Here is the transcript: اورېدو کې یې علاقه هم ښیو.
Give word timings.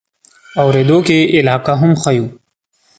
اورېدو 0.61 0.97
کې 1.07 1.15
یې 1.21 1.27
علاقه 1.37 1.73
هم 1.81 1.91
ښیو. 2.01 2.25